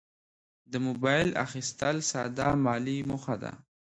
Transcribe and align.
د 0.71 0.73
موبایل 0.87 1.29
اخیستل 1.45 1.97
ساده 2.11 2.47
مالي 2.65 2.97
موخه 3.09 3.35
ده. 3.43 3.51